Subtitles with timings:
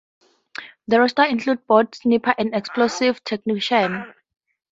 [0.87, 4.05] The roster includes both snipers and explosives technicians.